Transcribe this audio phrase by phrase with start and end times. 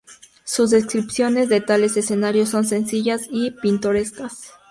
[0.45, 4.53] Sus descripciones de tales escenarios son sencillas y pintorescas.